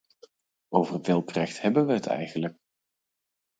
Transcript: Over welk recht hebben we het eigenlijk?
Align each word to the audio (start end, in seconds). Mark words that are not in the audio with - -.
Over 0.69 1.01
welk 1.01 1.31
recht 1.31 1.61
hebben 1.61 1.85
we 1.85 1.93
het 1.93 2.05
eigenlijk? 2.05 2.57